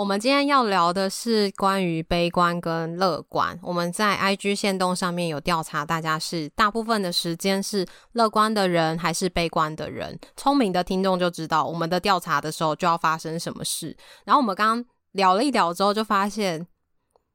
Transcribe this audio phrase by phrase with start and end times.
[0.00, 3.58] 我们今天要聊的是关于悲观跟乐观。
[3.62, 10.18] 我们在 IG 线动上面有调查，大家是大部分的时间是乐观的人还是悲观的人？
[10.38, 13.94] 聪明的听众就知道，我们的调查的时候就要发生什么事。
[14.24, 16.66] 然后我们刚刚聊了一聊之后，就发现，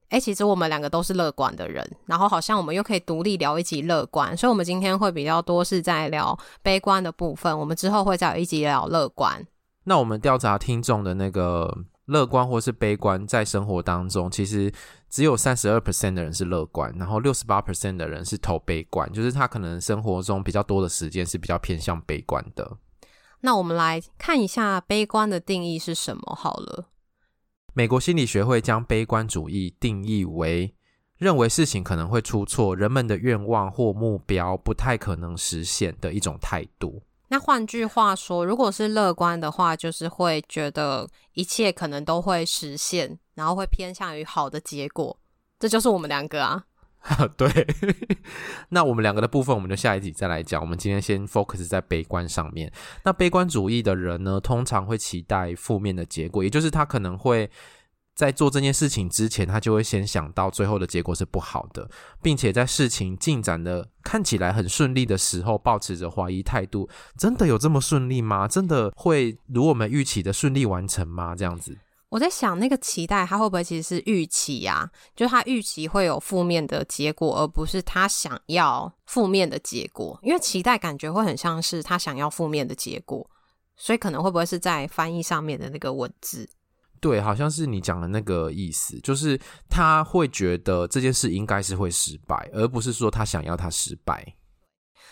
[0.09, 1.87] 哎，其实我们两个都是乐观的人。
[2.07, 7.55] 然后好像我们又可以独立聊一集乐观，所以我们今天会比较多是在聊悲观的部分。
[7.59, 9.45] 我们之后会再有一集聊乐观。
[9.83, 11.85] 那我们调查听众的那个。
[12.05, 14.71] 乐观或是悲观，在生活当中，其实
[15.09, 22.77] 只有三十二 percent 的人是乐观，然后六十八 percent 的人是投悲观，就是他可能生活中比较多的时间是比较偏向悲观的。
[23.41, 26.89] 那我们来看一下悲观的定义是什么好了。
[27.73, 30.73] 美国心理学会将悲观主义定义为
[31.17, 37.01] 认为事情可能会出错，人们的愿望或目标不太可能实现的一种态度。
[37.27, 45.17] 那换句话说，如果是乐观的话，就是会觉得一切可能都会实现，然后会偏向于好的结果。
[45.59, 46.63] 这就是我们两个啊。
[47.37, 47.47] 对，
[48.69, 50.59] 那我们两个的部分，我们就下一集再来讲。
[50.61, 52.71] 我们今天先 focus 在悲观上面。
[53.03, 57.49] 那悲观主义的人呢，通常会期待负面的结果，也就是他可能会。
[58.15, 61.89] 在做这件事情之前，他就会先想到最后的结果是不好的，
[62.21, 66.87] 并且在事情进展的看起来很顺利的时候，抱持着怀疑态度。
[67.17, 68.47] 真的有这么顺利吗？
[68.47, 71.35] 真的会如我们预期的顺利完成吗？
[71.35, 71.77] 这样子，
[72.07, 74.89] 我在想那个期待，他会不会其实是预期呀？
[75.13, 80.17] 就他预期会有负面的结果，而不是他想要负面的结果。
[80.23, 83.29] 因为期待感觉会很像是他想要负面的结果，
[83.75, 86.49] 所以可能会不会是在翻译上面的那个文字？
[87.05, 89.39] 对，好像是你讲的那个意思，就是
[89.69, 94.33] 他会觉得这件事应该是会失败，而不是说他想要他失败。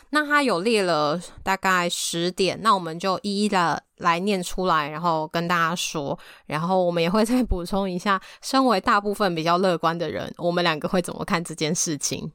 [0.09, 6.17] 那他有列了大概十点，那我们就一一的来念出来，然后跟大家说，
[6.47, 12.31] 然后我们也会再补充一下，身为大部分比较乐观的人，我们两个会怎么看这件事情？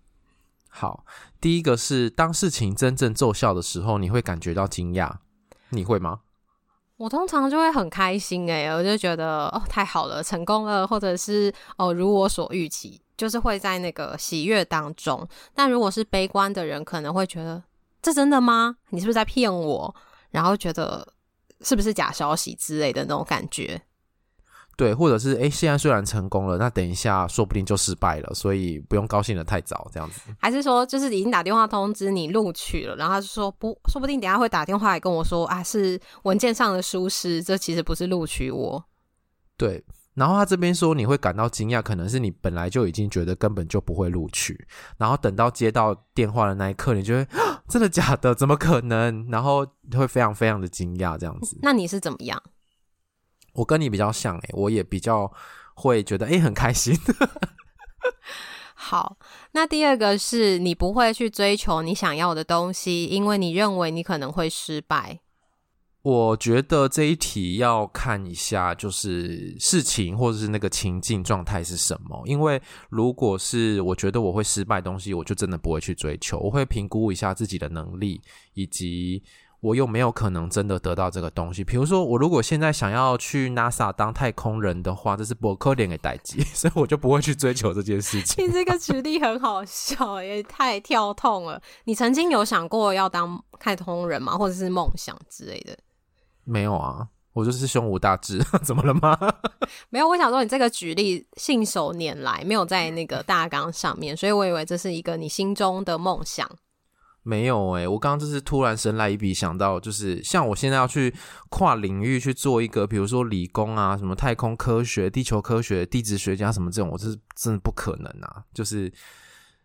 [0.69, 1.05] 好，
[1.41, 5.17] 第一个是当事情真正奏效的时候，你会感觉到惊讶，
[5.71, 6.21] 你会吗？
[6.99, 15.27] 我通常就会很开心诶、我就觉得哦，太好了，成功了，或者是哦，如我所预期，就是会在那个喜悦当中。
[15.55, 17.63] 但如果是悲观的人，可能会觉得
[18.03, 18.77] 这真的吗？
[18.91, 19.95] 你是不是在骗我？
[20.31, 21.07] 然后觉得
[21.61, 23.81] 是不是假消息之类的那种感觉。
[24.79, 30.21] 对，或者是诶，现在虽然成功了，那等一下说不定就失败了，所以不用高兴的太早，这样子。
[30.39, 38.85] 还是说，就是已经打电话通知你录取了，然后他就说不，说不定等下会打电话来跟我说啊，是文件上的疏失，这其实不是录取我。
[39.57, 39.85] 对，
[40.15, 44.57] 然后他这边说你会感到惊讶，可能是你本来就已经觉得根本就不会录取，
[44.97, 47.27] 然后等到接到电话的那一刻，你就会
[47.69, 48.33] 真的假的？
[48.33, 49.27] 怎么可能？
[49.29, 49.67] 然后
[49.97, 51.59] 会非常非常的惊讶，这样子。
[51.63, 52.41] 那你是怎么样？
[53.59, 55.31] 我跟你比较像诶，我也比较
[55.75, 56.97] 会觉得诶很开心。
[58.73, 59.19] 好，
[59.53, 65.19] 那第二个是你不会去追求你想要的东西，因为你认为你可能会失败。
[66.03, 72.23] 我觉得这一题要看一下，就是事情或者是那个情境状态是什么。
[72.27, 76.39] 因为如果是我觉得我会失败的东西，我就真的不会去追求。
[76.39, 78.21] 我会评估一下自己的能力
[78.55, 79.23] 以及。
[79.61, 81.65] 我又没有可能真的得到这个东西。
[81.65, 88.47] 比如说，我如果现在想要去 NASA 当太空人的话，这是不可能的代机， 所以我就不会去追求这件事情。
[88.47, 91.61] 你这个举例很好笑，也太跳痛了。
[91.85, 94.39] 你曾经有想过要当太空人吗？
[94.39, 95.77] 或者是梦想之类的？
[96.45, 99.19] 没有啊，我就是胸无大志， 怎么了吗？
[99.91, 106.49] 没有，我想说你这个举例信手拈来，没有在那个大纲上面，所以我以为这是一个你心中的梦想。
[107.23, 111.15] 没有诶、我刚刚就是突然神来一笔，想到就是像我现在要去
[111.51, 118.91] 跨领域去做一个，比如说理工啊，什么太空科学、地球科学、地质学家什么这种，我是真的不可能啊，就是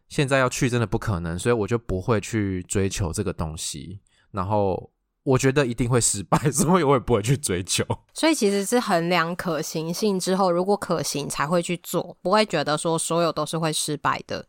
[0.10, 4.02] 现在要去真的不可能，所以我就不会去追求这个东西。
[4.32, 4.92] 然后
[5.24, 7.86] 我觉得一定会失败， 所以我也不会去追求。
[8.14, 14.46] 所以其实是衡量可行性之后，如果可行才会去做，不会觉得说所有都是会失败的。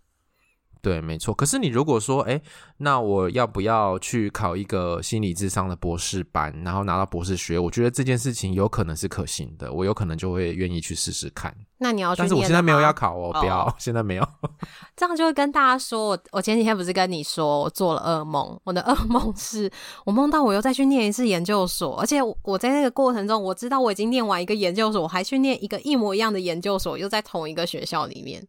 [0.85, 1.33] 对，没错。
[1.33, 2.39] 可是你如果说，哎，
[2.77, 7.59] 那我要不要去考一个心理智商的博士班，然后拿到博士学？
[7.59, 11.57] 我觉得这件事情有可能是可行的，我有可能就会愿意去试试看。
[11.79, 14.29] 那你要去，但是我现在没有要考哦，不要，现在没有。
[14.95, 18.61] 这样就会跟大家说，我我前几天不是跟你说我做了噩梦？
[18.65, 19.71] 我的噩梦是
[20.05, 28.47] 我梦到我又再去念一次研究所，而且我在那个过程中，我知道我已经念完一个研究所，我还去念一个一模一样的研究所，又在同一个学校里面，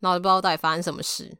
[0.00, 1.34] 然后就不知道到底发生什么事。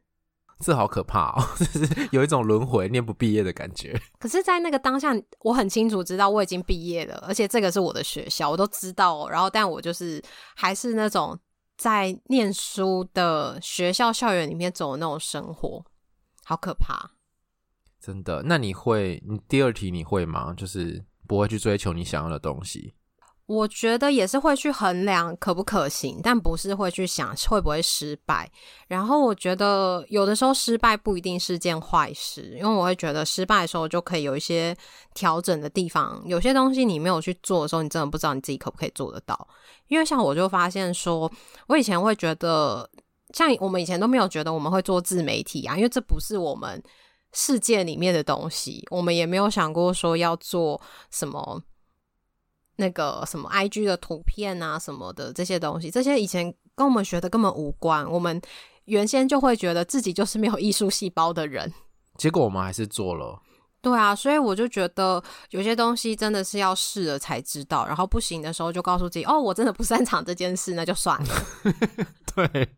[0.61, 3.99] 这好可怕哦， 就是有一种轮回念不毕业的感觉。
[4.19, 9.29] 可是，在那个当下，我很清楚知道我已经毕业了，而且这个是我的学校，我都知道哦。
[9.29, 10.23] 然后，但我就是
[10.55, 11.37] 还是那种
[11.77, 15.83] 在念书的学校校园里面走的那种生活，
[16.43, 17.11] 好可怕。
[17.99, 18.43] 真的？
[18.45, 19.21] 那你会？
[19.27, 20.53] 你第二题你会吗？
[20.55, 22.95] 就是不会去追求你想要的东西。
[23.47, 28.49] 我觉得也是会去衡量可不可行，但不是会去想会不会失败。
[28.87, 34.73] 然后我觉得有的时候失败不一定是件坏事，因为我会觉得失败的时候就可以有一些
[35.13, 36.21] 调整的地方。
[36.25, 39.47] 有些东西你没有去做的时候，你真的不知道你自己可不可以做得到。
[39.87, 41.29] 因为像我就发现说，
[41.67, 42.89] 我以前会觉得，
[43.33, 46.81] 像我们以前都没有觉得我们会做自媒体啊，因为这不是我们
[47.33, 50.79] 世界里面的东西，我们也没有想过说要做
[51.09, 51.61] 什么。
[52.81, 58.09] 那个什么 IG 的图片啊什么的这些东西，这些以前跟我们学的根本无关。
[58.11, 58.41] 我们
[58.85, 61.71] 原先就会觉得自己就是没有艺术细胞的人，
[62.17, 63.39] 结果我们还是做了。
[63.81, 71.35] 对啊，所以我就觉得有些东西真的是要试了才知道，然后不行的时候就告诉自己，哦，我真的不擅长这件事，那就算了。
[72.35, 72.69] 对，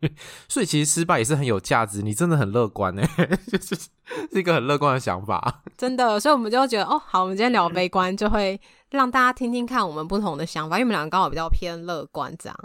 [0.48, 2.02] 所以其实失败也是很有价值。
[2.02, 3.06] 你真的很乐观哎，
[3.52, 5.62] 就是是一个很乐观的想法。
[5.78, 8.60] 真的，所以我们就觉得，哦，好，我们今天聊悲观，就会
[8.90, 12.58] 让大家听听看我们不同的想法，因为我们两个刚好比较偏乐观，这样。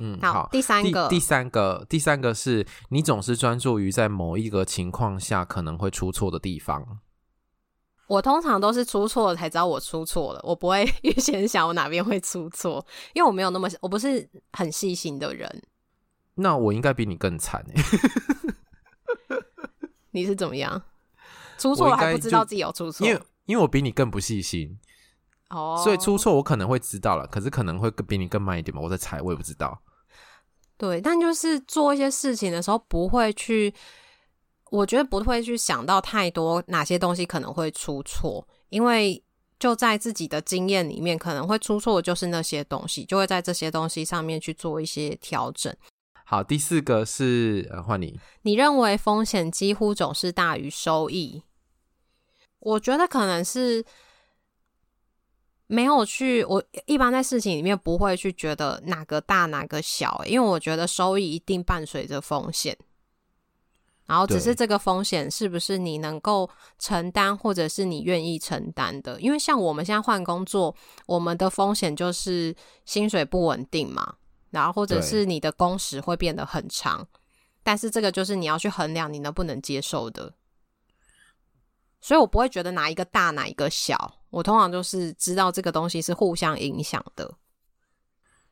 [0.00, 7.00] 嗯，好，好，第三个，第，第三个，第三个是你总是专注于在某一个情况下可能会出错的地方。
[8.08, 15.62] 我通常都是出错了才知道我出错了，我不会 预先想我哪边会出错，因为我没有那么，我不是很细心的人。
[16.34, 17.82] 那我应该比你更惨哎！
[20.12, 20.82] 你是怎么样？
[21.58, 23.06] 出错还不知道自己有出错？
[23.06, 24.78] 因为因为我比你更不细心
[25.50, 25.84] 哦，oh.
[25.84, 28.80] 所以出错我可能会知道了，可是可能会比你更慢一点嘛。
[28.80, 29.82] 我在猜，我也不知道。
[30.78, 33.74] 对，但就是做一些事情的时候不会去。
[34.70, 39.22] 我觉得不会去想到太多哪些东西可能会出错，因为
[39.58, 45.74] 就在自己的经验里面，可能会出错的就是那些东西，就会在这些东西上面去做一些调整。
[46.24, 48.20] 好，第四个是呃，换你。
[48.42, 51.42] 你认为风险几乎总是大于收益？
[52.60, 53.84] 我觉得可能是
[55.66, 62.76] 没有去，我一般在事情里面不会去觉得哪个大哪个小，因为我觉得收益一定伴随着风险。
[64.08, 69.20] 然后只是这个风险是不是你能够承担，或者是你愿意承担的？
[69.20, 70.74] 因为像我们现在换工作，
[71.04, 72.56] 我们的风险就是
[72.86, 74.14] 薪水不稳定嘛，
[74.48, 77.06] 然后或者是你的工时会变得很长，
[77.62, 80.32] 但是这个就是你要去衡量你能不能接受的。
[82.00, 87.30] 所以我不会觉得哪一个大哪一个小，我通常就是知道这个东西是互相影响的。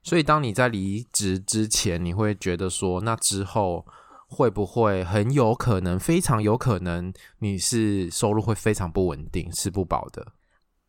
[0.02, 3.86] 所以当你在离职之前，你会觉得说，那之后。
[4.28, 10.32] 会不会很有可能，非常有可能，你是收入会非常不稳定，吃不饱的？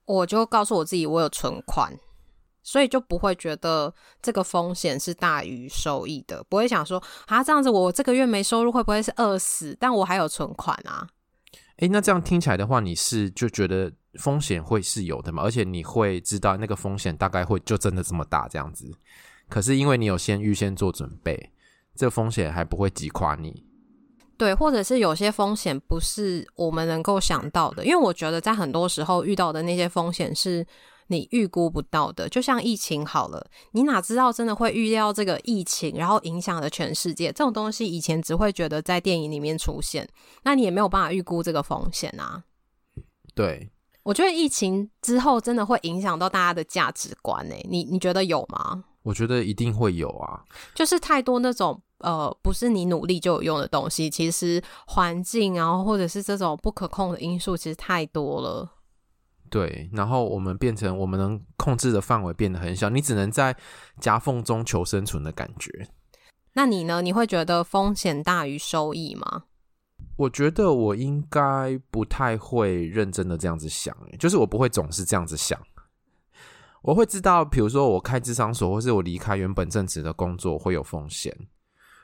[0.06, 1.94] 我就告诉我自己，我有存款，
[2.63, 9.77] 所以就不会觉得这个风险是大于收益的，不会想说啊，这样子我这个月没收入会不会是饿死？
[9.79, 11.08] 但我还有存款啊。
[11.77, 15.44] 诶，那这样听起来的话，你是就觉得风险会是有的嘛？
[15.44, 18.91] 而且你会知道那个风险大概会就真的这么大这样子。
[19.48, 21.51] 可是因为你有先预先做准备。
[21.98, 23.66] 这个风险还不会击垮你，
[24.38, 30.66] 对，或者是有些风险不是我们能够想到的，因为我觉得在很多时候遇到的那些风险是
[31.08, 37.32] 你预估不到的，就像疫情好了，你哪知道真的会预料这个疫情，然后影响了全世界？
[37.32, 40.08] 这种东西以前只会觉得在电影里面出现，
[40.44, 42.44] 那你也没有办法预估这个风险啊。
[43.34, 43.72] 对，
[44.04, 48.84] 我觉得疫情之后真的会影响到大家的价值观诶，你你觉得有吗？
[49.01, 50.44] 我觉得一定会有啊，
[50.75, 51.82] 就是太多那种。
[52.00, 58.72] 呃，不是你努力就有用的东西，其实环境啊，或者是这种不可控的因素，其实太多了。
[59.50, 63.56] 对，然后我们变成我们能控制的范围变得很小，你只能在
[64.00, 65.88] 夹缝中求生存的感觉。
[66.54, 67.01] 那你呢？
[67.01, 69.44] 你会觉得风险大于收益吗？
[70.18, 75.60] 我觉得我应该不太会认真的这样子想，就是我不会总是这样子想。
[76.82, 81.36] 我会知道，比如说我开智商所，或是我离开原本正职的工作会有风险。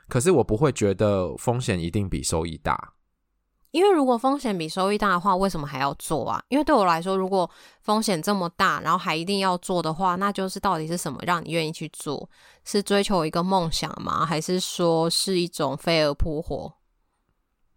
[0.08, 2.92] 可是我不会觉得风险一定比收益大。
[3.70, 6.40] 因为如果风险比收益大的话，为什么还要做啊？
[6.48, 7.50] 因为对我来说，如果
[7.82, 12.30] 风险这么大，然后还一定要做的话，那就是到底是什么让你愿意去做？
[12.64, 14.24] 是追求一个梦想吗？
[14.24, 16.72] 还是说是一种飞蛾扑火？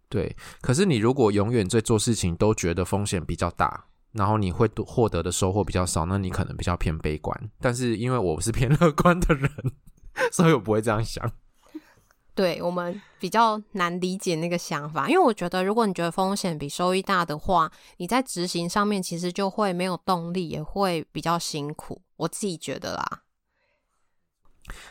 [0.08, 7.50] 对，可是你如果永远在做事情都觉得风险比较大，然后你会获得的收获比较少，那你可能比较偏悲观。
[7.60, 9.50] 但是因为我是偏乐观的人，
[10.30, 11.28] 所以我不会这样想。
[12.38, 22.00] 对，我们比较难理解那个想法，因为我觉得，如果你觉得风险比收益大的话，你在执行上面其实就会没有动力，也会比较辛苦。
[22.14, 23.22] 我自己觉得啦。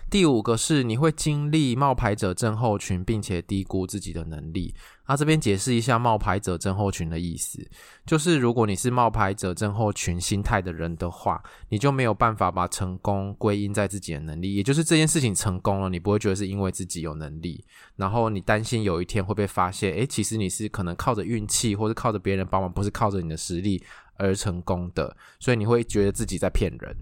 [0.10, 4.74] 第五个是你会经历冒牌者症候群，并且低估自己的能力。
[5.06, 7.66] 他、啊、这边解释一下冒牌者症候群的意思，
[8.06, 17.64] 就是如果你是冒牌者症候群心态的人的话，你就没有办法把成功归因在自己的能力，也就是这件事情成功了，你不会觉得是因为自己有能力，
[17.96, 23.82] 然后你担心有一天会被发现，诶，其实你是可能靠着运气或是靠着别人帮忙，不是靠着你的实力
[24.18, 26.98] 而成功的，所以你会觉得自己在骗人。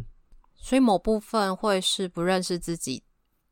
[0.65, 3.03] 所以某部分会是不认识自己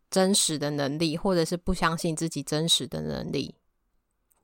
[0.10, 3.54] 真实的能力，或者是不相信自己真实的能力。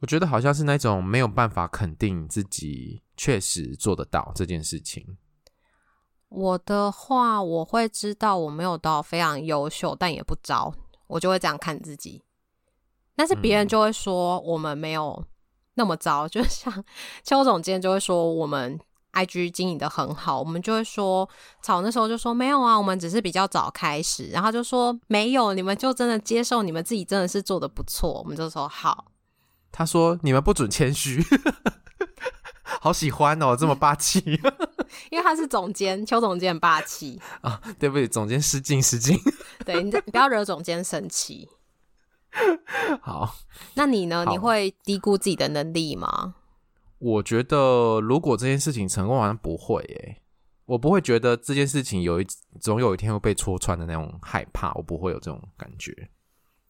[0.02, 5.18] 我觉得好像是那种没有办法肯定自己确实做得到这件事情。
[6.28, 10.72] 我的话，我会知道我没有到非常优秀，但也不糟，
[11.08, 12.22] 我就会这样看自己。
[13.16, 15.26] 但是别人就会说我们没有
[15.74, 16.86] 那么糟，嗯、就像
[17.26, 18.80] 邱总监就会说我们。
[19.14, 21.28] IG 经营的很好，我们就会说，
[21.62, 29.06] 草那时候就说没有啊，我们只是比较早开始，然后就说没有，你们就真的接受你们自己真的是做的不错，我们就说好。
[29.72, 31.24] 他说你们不准谦虚，
[32.64, 34.20] 好喜欢哦，这么霸气，
[35.12, 39.20] 因为他是总监，邱总监很霸气啊，对不起，总监失敬失敬，
[39.66, 41.50] 对你，你不要惹总监生气。
[43.02, 43.36] 好，
[43.74, 44.24] 那你呢？
[44.30, 46.36] 你会低估自己的能力吗？
[47.00, 50.22] 我觉得，如果这件事情成功，好像不会诶。
[50.66, 52.28] 我不会觉得这件事情有一
[52.62, 56.10] 总有一天会被戳穿的那种害怕，我不会有这种感觉。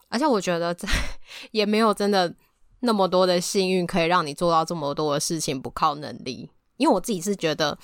[0.08, 0.88] 而且我觉得，在
[1.52, 2.34] 也没有真的
[2.80, 6.50] 那么多的幸运可以让你做到这么多的事情，不靠能力。
[6.78, 7.78] 因为我自己是觉得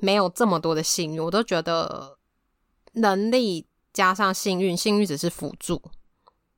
[0.00, 2.16] 没有这么多的幸运，我都觉得
[2.92, 5.82] 能力加上幸运，幸运只是辅助，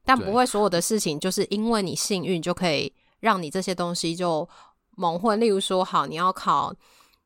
[0.05, 4.49] 但不会所有的事情就是因为你幸运就可以让你这些东西就。
[4.97, 6.75] 蒙混，例如说，好，你要考，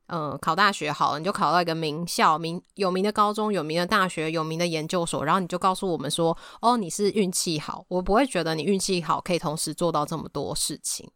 [0.07, 7.85] 呃，考大学好了，你就考到一个名校、名有名的高中、有名的大学、有名的研究所，然后你就告诉我们说，哦，你是运气好。
[7.89, 11.09] 我不会觉得你运气好可以同时做到这么多事情。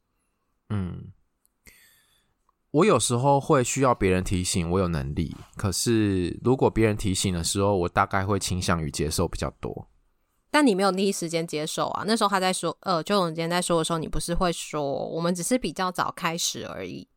[0.69, 1.11] 嗯，
[2.71, 9.87] 我有时候会需要别人提醒我有能力，可是如果别人提醒的时候，我大概会倾向于接受比较多。
[10.51, 12.03] 但你没有第一时间接受啊？
[12.07, 17.07] 那时候他在说，呃，就总监在说的时候，你不是会说我们只是比较早开始而已。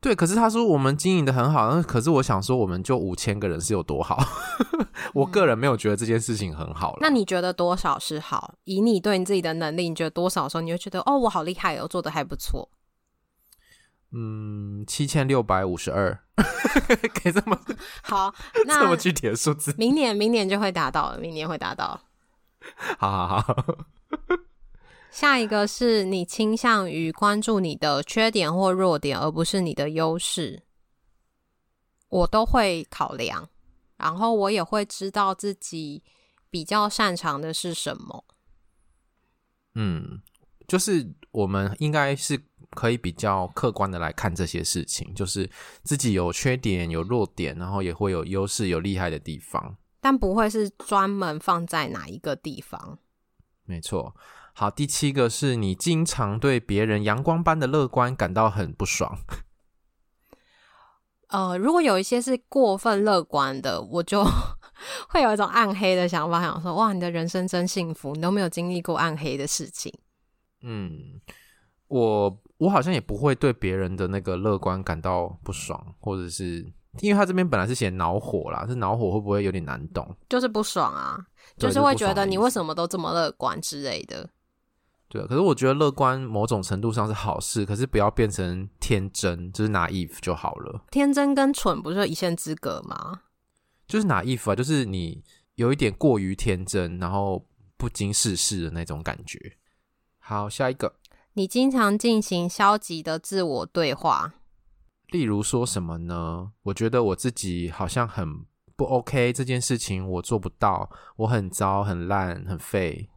[0.00, 4.22] 对，可是他说我们经营的很好，那可是我想说，我们就五千个人是有多好？
[5.12, 6.96] 我个人没有觉得这件事情很好。
[7.00, 8.54] 那你觉得多少是好？
[8.62, 12.70] 以你对你自己的能力，你觉得多少的时候，你会觉得哦，我好厉害哦，做的还不错。
[14.12, 16.16] 嗯，七千六百五十二，
[17.12, 17.58] 可以这么
[18.02, 18.32] 好？
[18.66, 22.00] 那 这么具体的数字，明年明年就会达到了，明年会达到。
[22.98, 23.86] 好 好好，
[25.10, 30.62] 下一个是你倾向于关注你的缺点或弱点，而不是你的优势。
[32.08, 33.48] 我都会考量，
[33.96, 36.02] 然后我也会知道自己
[36.50, 38.24] 比较擅长的是什么。
[39.74, 40.22] 嗯，
[40.66, 45.48] 就是我们应该是可以比较客观的来看这些事情，就是
[45.82, 49.76] 自己有缺点、有弱点，然后也会有优势、有厉害的地方。
[50.00, 52.98] 但不会是专门放在哪一个地方。
[53.64, 54.14] 没错。
[54.54, 59.18] 好，第七个是你经常对别人阳光般的乐观感到很不爽。
[61.28, 64.24] 呃，如果有一些是过分乐观的，我就
[65.10, 69.92] 会有一种暗黑的想法，想说：哇，你的人生真幸福，你都没有经历过暗黑的事情。
[70.62, 71.20] 嗯，
[71.86, 76.72] 我我好像也不会对别人的那个乐观感到不爽，或者是。
[77.00, 80.16] 因为他这边本来是写恼火啦，这恼火会不会有点难懂？
[80.28, 81.18] 就是不爽啊，
[81.56, 84.28] 就是会觉得你为什么都这么乐观之类的。
[85.08, 90.84] 对，可是我觉得乐观某种程度上是好事，可是不要变成天真，就是 naive 就好了。
[90.90, 93.22] 天真跟蠢不是一线之隔吗？
[93.86, 95.24] 就是 naive 啊，就是你
[95.54, 97.46] 有一点过于天真，然后
[97.78, 99.56] 不经世事的那种感觉。
[100.18, 100.96] 好，下一个，
[101.32, 104.34] 你经常进行消极的自我对话。
[105.08, 106.52] 例如说什么呢？
[106.62, 108.44] 我觉得我自己好像很
[108.76, 113.08] 不 OK，这件事情我做不到，我很糟、很烂、很废。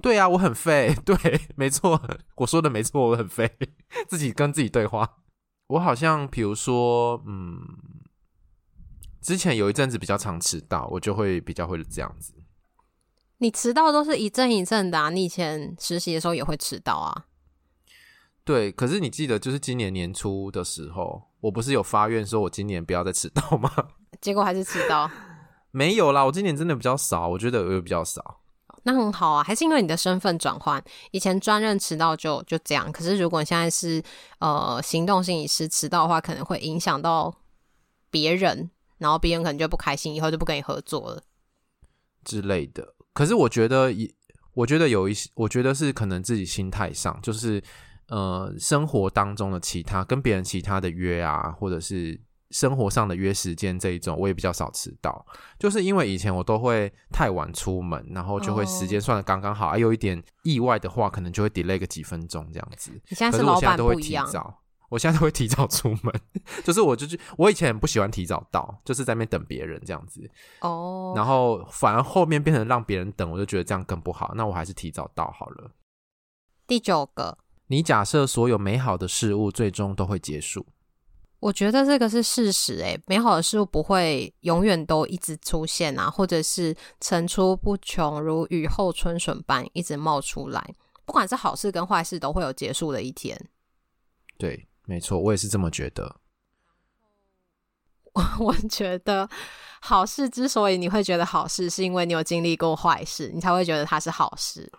[0.00, 1.16] 对啊，我很废， 对，
[1.56, 2.00] 没错，
[2.36, 3.50] 我说的没错，我很废，
[4.08, 5.18] 自己跟自己对话。
[5.66, 7.60] 我好像比如说，嗯，
[9.20, 12.32] 之前有一阵子比较常迟到，我就会比较会这样子。
[13.38, 17.26] 你迟到都是一阵一阵的啊，你以前实习的时候也会迟到啊。
[18.44, 23.70] 对，可是你记得，就是今年年初的时候，我不是有发愿说我今年不要再迟到吗？
[24.20, 25.10] 结果还是迟到。
[25.70, 28.40] 没有啦，我今年真的比较少，我觉得我有比较少。
[28.82, 32.90] 那很好啊，还是因为你的身份转换，以前专任迟到就就这样。
[32.90, 34.02] 可是如果你现在是
[34.38, 37.32] 呃行动心理师迟到的话，可能会影响到
[38.10, 41.22] 别人，然后别人可能就不开心，以后就不跟你合作了
[42.24, 42.94] 之类的。
[43.12, 43.92] 可是我觉得，
[44.54, 47.62] 我觉得有一些，我觉得是可能自己心态上，就是
[48.10, 52.20] 呃生活当中的其他跟别人其他的约啊，或者是。
[52.52, 55.24] 生活上的约时间这一种，我也比较少迟到，
[55.56, 59.76] 就是因为以前我都会太晚出门，然后就会时间算的刚刚好，还、oh.
[59.76, 62.90] 啊、有一点意外的话，可能就会 delay 个几分钟这样子。
[63.08, 64.26] 你现在是老板不一样，
[64.88, 66.12] 我现在都会提早出门，
[66.64, 70.28] 就是我就是我以前不喜欢提早到，就是在那边等别人这样子
[70.62, 71.18] 哦，oh.
[71.18, 75.70] 然后反而后面变成让别人等，我就觉得这样更不好，那我还是提早到好了。
[76.66, 77.38] 第九个，
[77.70, 80.66] 你假设所有美好的事物最终都会结束。
[81.38, 90.74] 我觉得这个是事实，诶，美好的事物不会永远都一直出现啊，或者是层出不穷，如雨后春笋般一直冒出来。
[91.04, 93.40] 不管是好事跟坏事，都会有结束的一天。
[94.36, 96.16] 对，没错，我也是这么觉得。
[98.12, 99.30] 我 我觉得
[99.80, 104.70] 好事之所以你会觉得好事，是因为你有经历过坏事，你才会觉得它是好事。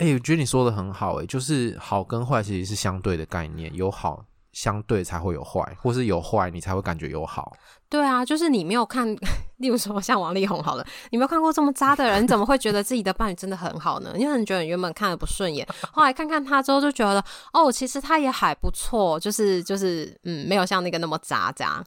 [0.00, 4.24] 诶，我觉得你说的很好，诶，就是好跟坏其实是相对的概念，有好。
[4.52, 7.52] 相对才会有坏，或是有坏，你才会感觉有好。
[7.88, 9.06] 对啊，就是你没有看，
[9.58, 14.12] 例如说像王力宏好了，你没有看过这么渣的人，你怎么会觉得自己的伴侣真的很好呢？
[14.18, 21.84] 因为你觉得你原本看的不顺眼，后来看看他之后就觉得，哦，其实他也还不错，就是就是，嗯，没有像那个那么渣渣。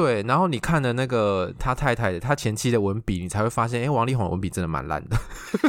[0.00, 5.16] 对，然后你看的那个他太太他前妻的文笔，你才会发现，哎，王力宏的文笔真的蛮烂的，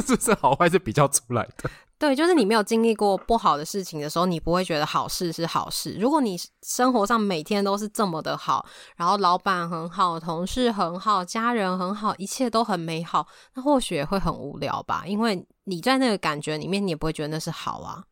[0.06, 1.70] 这是好坏是比较出来的。
[1.98, 5.98] 对，就是你没有经历过不好的事情的时候，你不会觉得好事是好事。
[6.00, 8.64] 如果你生活上每天都是这么的好，
[8.96, 15.04] 然后老板很好，同事很好，家人很好，一切都很美好，那或许也会很无聊吧？
[15.06, 18.04] 因为你在那个感觉里面，你也不会觉得那是好啊。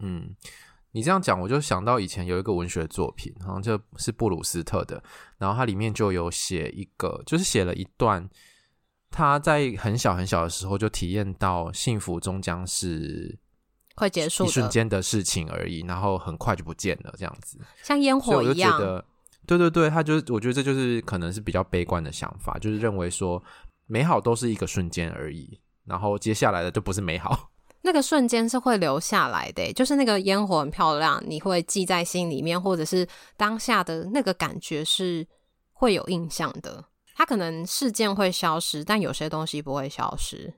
[0.00, 0.36] 嗯。
[0.92, 5.02] 你这样讲，我就想到以前有一个文学作品，好像就是布鲁斯特的，
[5.38, 8.28] 然后它里面就有写一个，就是写了一段
[9.10, 13.38] 他在很小很小的时候就体验到幸福终将是
[13.94, 18.72] 快结束一瞬间的事情而已，然后很快就不见了，这样子像烟火一样。
[18.72, 19.04] 我就觉得，
[19.46, 23.42] 对对对，他就是我觉得这就是可能是比较悲观的想法，就是认为说
[23.86, 27.51] 美好都是一个瞬间而已，然后接下来的就不是美好。
[27.82, 35.26] 那个瞬间是会留下来的，就是那个烟火很漂亮，你会记在心里面，或者是当下的那个感觉是
[35.72, 36.84] 会有印象的。
[37.14, 40.54] 它可能事件会消失，但有些东西不会消失。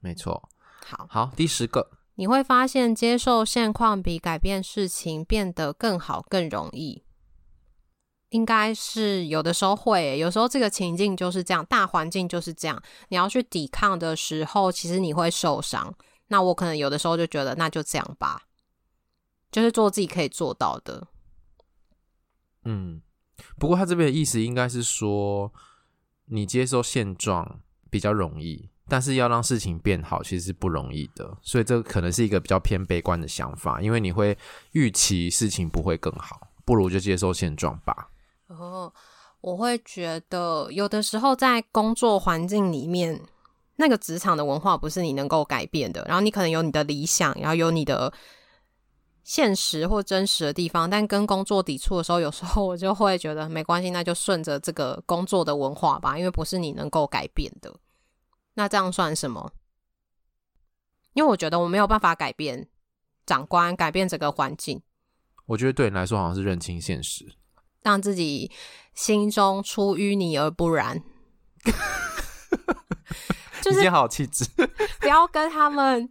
[0.00, 0.48] 没错。
[0.84, 7.04] 好，好，第十个，你会发现接受现况比改变事情变得更好更容易。
[8.30, 15.94] 应该是有的时候会，有时候这个情境就是这样，大环境就是这样，你要去抵抗的时候，其实你会受伤。
[16.32, 18.42] 那我可能有的时候就觉得，那就这样吧，
[19.50, 21.08] 就是做自己可以做到的。
[22.64, 23.02] 嗯，
[23.58, 25.52] 不过他这边的意思应该是说，
[26.26, 31.36] 你接受现状比较容易，但是要让事情变好，其实是不容易的。
[31.42, 34.38] 所以这可能是一个比较偏悲观的想法，因为你会
[34.70, 38.10] 预期事情不会更好，不如就接受现状吧。
[38.46, 38.92] 哦，
[39.40, 43.20] 我会觉得有的时候在工作环境里面。
[43.80, 48.12] 那个职场的文化不是你能够改变的，然后你可能有你的理想，然后有你的
[49.24, 57.74] 现实或真实的地方，但跟工作抵触的时候，有时候我就会觉得没关系，那就顺着这个工作的文化吧，因为不是你能够改变的。
[58.52, 59.50] 那这样算什么？
[61.14, 62.68] 因为我觉得我没有办法改变
[63.24, 64.82] 长官，改变整个环境。
[65.46, 67.26] 我觉得对你来说好像是认清现实，
[67.82, 68.50] 让自己
[68.92, 71.02] 心中出淤泥而不染。
[73.74, 74.44] 就是好气质，
[75.00, 76.08] 不要跟他们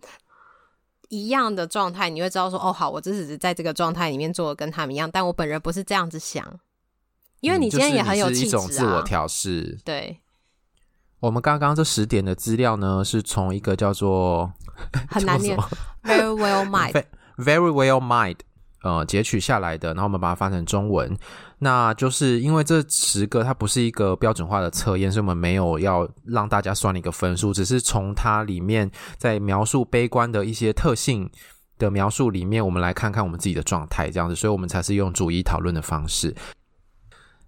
[1.10, 6.45] 一样的状态，你会知道说，哦，好，我这只是在这个状态里面做的跟他们一样，但我本人不是这样子想，
[7.41, 9.80] 因为你今天也很有气质啊，嗯，就是，一种自我调试。
[9.84, 10.19] 对，
[11.19, 14.54] 我们刚刚这十点的资料呢，是从一个叫做
[15.10, 15.58] 很难念，
[16.04, 18.38] Very well mind，Very well mind
[18.84, 21.18] 呃截取下来的，然后我们把它翻成中文。
[21.60, 31.30] 那就是因为这十个它不是一个标准化的测验，所以我们没有要让大家算一个分数，只是从它里面在描述悲观的一些特性
[31.78, 36.34] 的描述里面，我们来看看我们自己的状态这样子，所以我们才是用主义讨论的方式。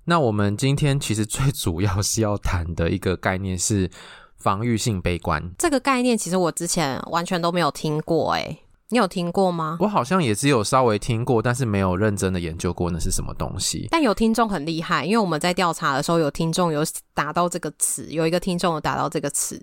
[0.04, 3.90] 那我们今天其实最主要是要谈的一个概念是
[4.36, 5.42] 防御性悲观。
[5.58, 8.58] 这个概念其实我之前完全都没有听过，诶。
[8.92, 9.78] 你有听过吗？
[9.80, 13.88] 我好像也只有稍微听过，但是没有认真的研究过那是什么东西。
[13.90, 19.58] 但有听众很厉害，因为我们在调查的时候，有听众有打到这个词，有一个听众有打到这个词。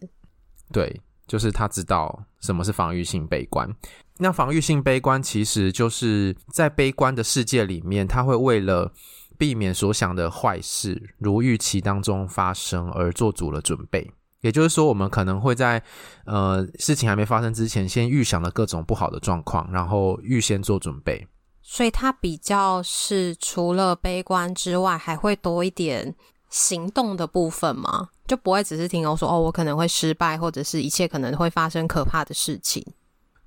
[0.73, 3.69] 对，就是他知道什么是防御性悲观。
[4.17, 8.93] 那防御性悲观其实就是在悲观的世界里面，他会为了
[9.37, 14.11] 避免所想的坏事如预期当中发生而做足了准备。
[14.41, 15.83] 也就是说，我们可能会在
[16.25, 21.27] 呃事情还没发生之前，先预想了各种不好的状况，然后预先做准备。
[21.61, 26.15] 所以它比较是除了悲观之外，还会多一点
[26.49, 28.09] 行动的部分吗？
[28.29, 32.85] 就不会只是听我说哦，我可能会失败，或者是一切可能会发生可怕的事情。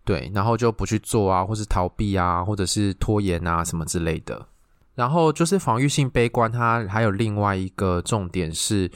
[0.04, 4.46] 对，然后就不去做啊，或是逃避啊，或者是拖延啊什么之类的。
[4.94, 8.92] 然后就是防御性悲观，它还有另外一个重点是。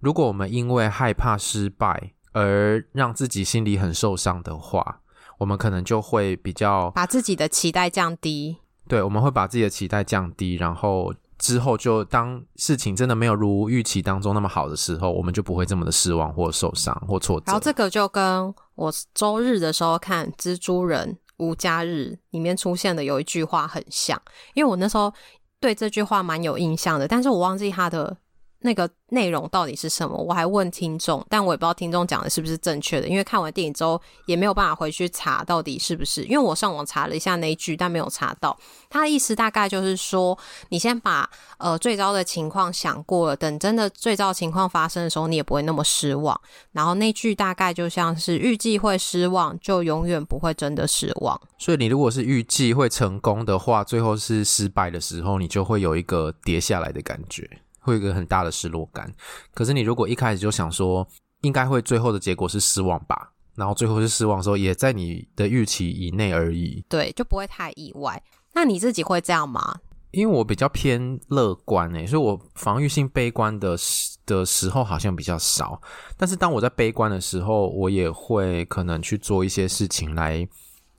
[0.00, 5.00] 如果我们因为害怕失败而让自己心里很受伤的话，
[5.38, 8.58] 我们可能就会比较把自己的期待降低。
[8.86, 17.44] 对，我们会把自己的期待降低，然后之后就当事情真的没有如预期当中那么好的时候，我们就不会这么的失望或受伤或挫折。
[17.46, 24.20] 然后这个就跟我周日的时候看《蜘蛛人无家日》里面出现的有一句话很像，
[24.54, 25.12] 因为我那时候
[25.58, 28.16] 对这句话蛮有印象的，但是我忘记他的。
[28.60, 30.16] 那个内容到底是什么？
[30.16, 36.24] 我还问听众，但我也不知道听众讲的是不是正确的，因为看完电影之后也没有办法回去查到底是不是。
[36.24, 38.58] 因为我上网查了一下那一句，但没有查到。
[38.90, 40.36] 他的意思大概就是说，
[40.70, 46.38] 你先把呃最糟的情况想过了，等真的最糟情况发生的时候，你也不会那么失望。
[46.72, 51.40] 然后那句大概就像是预计会失望，就永远不会真的失望。
[51.58, 57.48] 所以你如果是预计会成功的话，最后是失败的时候，你就会有一个跌下来的感觉。
[57.80, 59.12] 会有一个很大的失落感，
[59.54, 61.06] 可是你如果一开始就想说
[61.42, 68.22] 应该会最后的结果是失望吧，然后最后是失望的时候，也在你的预期以内而已，对，就不会太意外。
[68.54, 69.80] 那你自己会这样吗？
[70.10, 75.80] 因为我比较偏乐观诶，所以我防御性悲观的时的时候好像比较少，
[76.16, 80.48] 但是当我在悲观的时候，我也会可能去做一些事情来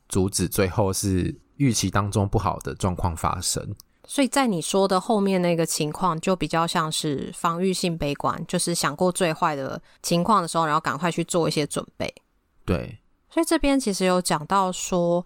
[0.07, 3.75] 阻止最后是预期当中不好的状况发生。
[4.11, 12.11] 所以在你说的后面那个情况，就比较像是防御性悲观，就是想过最坏的情况的时候，然后赶快去做一些准备。
[12.65, 12.97] 对，
[13.29, 15.23] 所以这边其实有讲到说，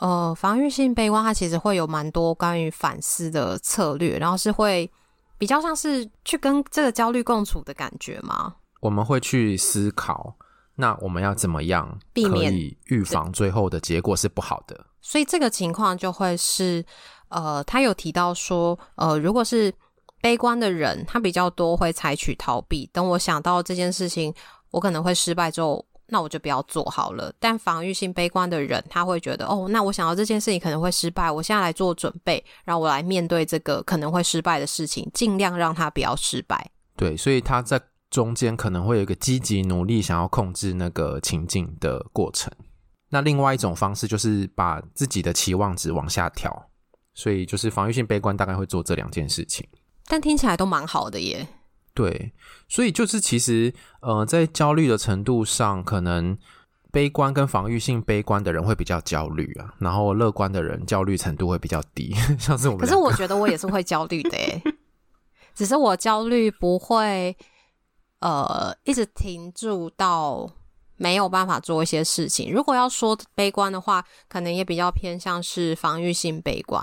[0.00, 4.90] 呃，防御性悲观它其实会有蛮多关于反思的策略，然后是会
[5.38, 8.56] 比较像是去跟这个焦虑共处的感觉吗？
[8.80, 10.34] 我们会去思考，
[10.74, 12.52] 那我们要怎么样避免
[12.86, 14.86] 预防最后的结果是不好的？
[15.00, 16.84] 所以这个情况就会是。
[17.28, 19.72] 呃，他有提到说，呃，如果是
[20.20, 22.88] 悲观的人，他比较多会采取逃避。
[22.92, 24.32] 等我想到这件事情，
[24.70, 27.32] 我可能会失败之后，那我就不要做好了。
[27.38, 36.70] 但防御性悲观的人，他会觉得，哦，那我想到这件事情可能会失败，我现在来做准备，然后我来面对这个可能会失败的事情，尽量让他不要失败。
[36.96, 42.52] 对，所以他在中间可能会有一个积极努力想要控制那个情境的过程。
[43.10, 46.70] 那另外一种方式就是把自己的期望值往下调。
[47.14, 49.66] 所以就是防御性悲观大概会做这两件事情，
[50.06, 51.46] 但听起来都蛮好的耶。
[51.94, 52.32] 对，
[52.68, 56.36] 所以就是其实呃，在焦虑的程度上，可能
[56.90, 62.80] 悲观跟防御性悲观的人会比较焦虑啊，然后乐观的人焦虑程度会比较低， 像是我们。
[62.80, 64.60] 可是我觉得我也是会焦虑的耶，
[65.54, 67.36] 只是我焦虑不会
[68.18, 70.50] 呃一直停住到。
[70.96, 72.52] 没有办法做一些事情。
[72.52, 76.82] 如果要说悲观的话，可能也比较偏向是防御性悲观。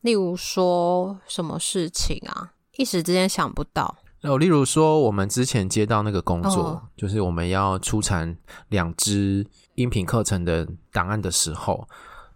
[0.00, 3.96] 例如说什么事情啊，一时之间想不到。
[4.22, 8.36] 哦，例如说我们之前接到那个工作，哦、就是我们要出产
[8.68, 11.86] 两支音频课程的档案的时候，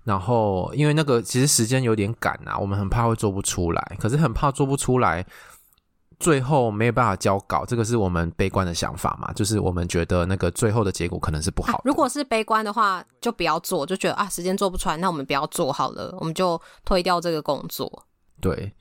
[0.04, 5.24] 然后因为那个其实时间有点赶啊，我们很怕会做不出来，可是很怕做不出来。
[6.18, 9.32] 最后没有办法交稿，这个是我们悲观的想法嘛？
[9.34, 11.74] 就是我们觉得那个最后的结果可能是不好。
[11.74, 18.04] 啊，如果是悲观的话，就不要做，就觉得啊，时间做不出来，那我们不要做好了，我们就推掉这个工作。
[18.40, 18.74] 对，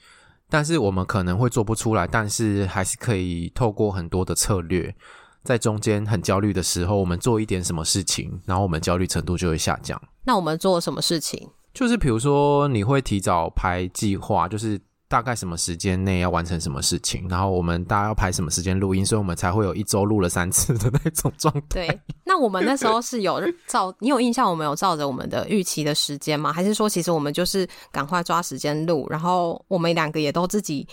[0.49, 4.95] 但是我们可能会做不出来，但是还是可以透过很多的策略，
[5.43, 10.01] 在中间很焦虑的时候，我们做一点什么事情，然后我们焦虑程度就会下降。
[10.23, 11.47] 那我们做什么事情？
[11.71, 14.81] 就是比如说你会提早排计划，就是。
[15.09, 21.61] 大概什么时间内要完成什么事情，然后我们大家要排什么时间录音，所以我们才会有一周录了三次的那种状态。
[21.69, 26.51] 对，那我们那时候是有照，你有印象我们有照着我们的预期的时间吗？
[26.51, 30.85] 还是说其实我们就是赶快抓时间录，然后我们两个也都自己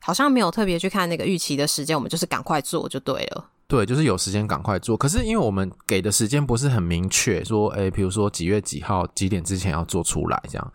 [0.00, 3.46] 好像没有特别去看那个预期的时间，我们就是赶快做就对了。
[3.66, 4.94] 对，就是有时间赶快做。
[4.94, 10.72] 可是因为我们给的时间不是很明确，说，诶，比如说几月几号几点之前要做出来这样。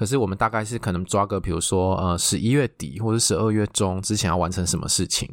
[0.00, 5.30] 可是我们大概是可能抓个，比如说呃十一月底或者十二月中之前要完成什么事情，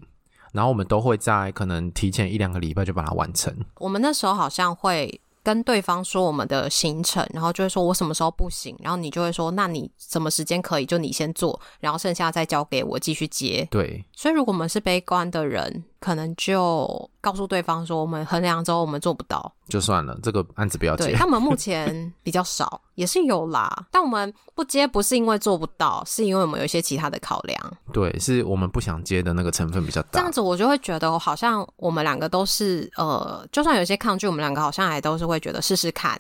[0.52, 3.56] 然后我们都会在可能提前一两个礼拜就把它完成。
[3.78, 13.66] 我们那时候好像会跟对方说我们的行程，然后就会说我什么时候不行，然后你就会说那你什么时间可以，就你先做，然后剩下再交给我继续接。
[13.72, 19.52] 对，所以如果我们是悲观的人，可能就告诉对方说我们衡量之后我们做不到。
[19.68, 21.06] 就算了，这个案子不要接。
[21.06, 23.86] 对，他们目 前比较少，也是有啦。
[23.92, 27.78] 但我们不接，不是因为做不到，是因为我们有一些其他的考量。
[27.92, 30.10] 对，是我们不想接的那个成分比较大。
[30.14, 36.18] 这样子我就会觉得，好像我们两个都是呃，就算有些抗拒，我们两个好像还都是会觉得试试看，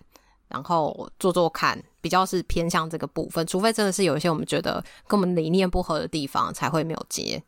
[0.49, 3.47] 然后做做看，比较是偏向这个部分。
[3.47, 7.41] 除非真的是有一些我们觉得跟我们理念不合的地方，才会没有接。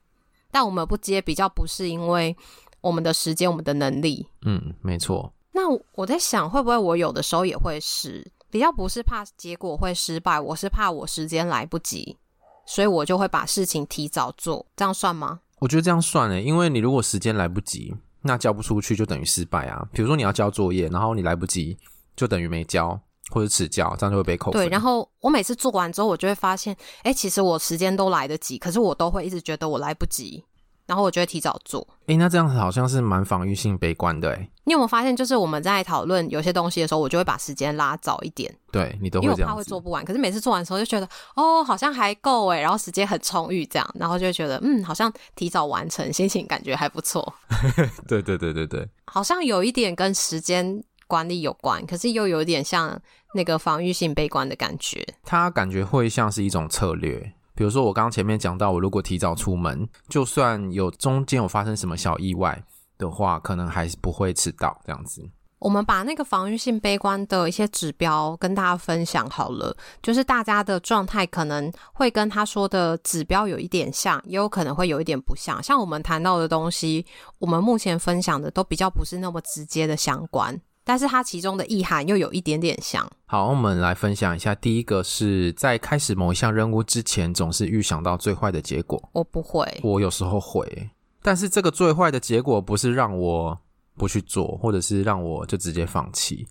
[0.52, 2.36] 但我们不接，比较不是因为
[2.82, 4.28] 我们的时间、我们的能力。
[4.46, 5.34] 嗯，没错。
[5.52, 5.64] 那
[5.96, 12.18] 我在想，会不会我有的时候也会是比较不是怕结果会失败，我是怕我时间来不及，
[12.66, 15.42] 所以我就会把事情提早做，这样算吗？
[15.60, 19.86] 我觉得这样算诶，因为你如果时间来不及，那交不出去就等于失败啊。
[19.92, 21.78] 比如说你要交作业，然后你来不及，
[22.16, 24.62] 就等于没交或者迟交，这样就会被扣分。
[24.62, 30.44] 对，然后我每次做完之后，我就会发现，哎，其实我时间都来得及，可是我都会一直觉得我来不及。
[30.86, 31.88] 然后我就会提早做。
[32.08, 34.50] 诶，那这样子好像是蛮防御性悲观的诶。
[34.64, 38.52] 你有没有发现，就是我们在讨论有些东西的时候，我就会把时间拉早一点。
[38.72, 39.38] 对，你都会这样。
[39.38, 40.04] 因为我怕会做不完。
[40.04, 47.32] 可是每次做完的时候就觉得，哦，好像还够诶，然后时间很充裕，这样，然后就会觉得，嗯，好像提早完成，心情感觉还不错。
[48.10, 48.90] 对对对对对。
[49.06, 53.00] 好像有一点跟时间管理有关，可是又有一点像
[53.34, 55.06] 那个防御性悲观的感觉。
[55.24, 57.34] 它感觉会像是一种策略。
[57.56, 62.64] 比如说，我刚刚前面讲到，我如果提早出门，就算有中间有发生什么小意外
[62.98, 65.30] 的话，可能还是不会迟到这样子。
[65.60, 75.62] 我们把那个防御性悲观的一些指标跟大家分享好了，就是大家的状态可能会跟他说的指标有一点像，也有可能会有一点不像。
[75.62, 77.06] 像我们谈到的东西，
[77.40, 80.58] 我们目前分享的都比较不是那么直接的相关。
[80.90, 83.08] 但是它其中的意涵又有一点点像。
[83.28, 84.56] 好，我们来分享一下。
[84.56, 89.00] 第一个是在开始某一项任务之前，总是预想到最坏的结果。
[89.14, 90.90] 我不会，我有时候会。
[91.22, 93.56] 但是这个最坏的结果不是让我
[93.98, 96.48] 不去做，或者是让我就直接放弃，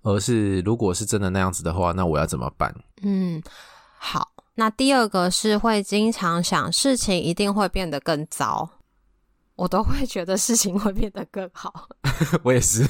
[0.00, 2.74] 而是如果是真的那样子的话，那我要怎么办？
[3.02, 3.42] 嗯，
[3.98, 4.32] 好。
[4.54, 8.70] 那第二个是会经常想事情一定会变得更糟，
[9.54, 11.90] 我都会觉得事情会变得更好。
[12.42, 12.88] 我也是。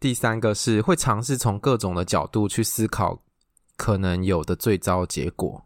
[0.00, 3.20] 第三个是会尝试从各种的角度去思考
[3.76, 5.64] 可能有的最糟结果。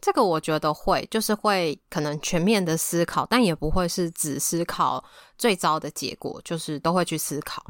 [0.00, 5.04] 这个我觉得会，就是会可能全面的思考，但也不会是只思考
[5.36, 7.64] 最糟的结果，就是都会去思考。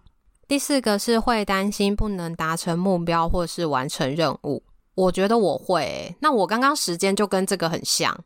[0.47, 4.63] 第四个是会担心不能达成目标或是完成任务。
[4.95, 8.25] 我觉得我会欸，那我刚刚时间就跟这个很像，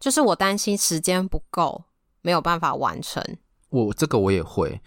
[0.00, 1.84] 就是我担心时间不够，
[2.22, 3.22] 没有办法完成。
[3.68, 4.80] 我这个我也会。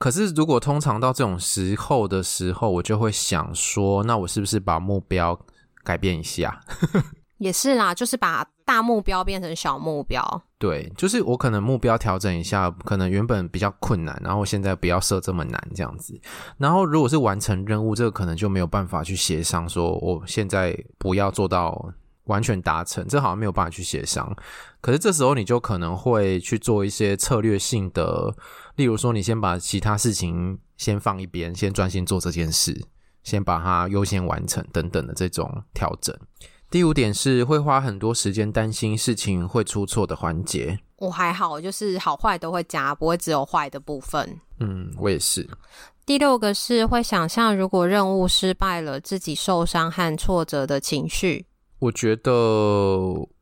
[0.00, 5.38] 可是，如果通常到这种时候的时候，我就会想说，那我是不是把目标
[5.84, 6.58] 改变一下？
[7.36, 10.24] 也是啦，就是把大目标变成小目标。
[10.56, 16.18] 对，就是我可能目标调整一下，可能原本比较困难，然后现在不要设这么难这样子。
[16.56, 21.92] 然后，如果是完成任务，这个可能就没有办法去协商，说我现在不要做到
[22.24, 24.34] 完全达成，这好像没有办法去协商。
[24.80, 28.34] 可是这时候你就可能会去做一些策略性的。
[28.76, 32.86] 例如说，你先把其他事情先放一边，先专心做这件事，
[33.22, 36.16] 先把它优先完成等等的这种调整。
[36.70, 40.78] 第五点是会花很多时间担心事情会出错的环节。
[40.96, 44.38] 我还好，就是好坏都会加，不会只有坏的部分。
[44.60, 45.48] 嗯，我也是。
[46.06, 51.46] 第六个是会想象如果任务失败了，自己受伤和挫折的情绪。
[51.80, 52.32] 我觉得。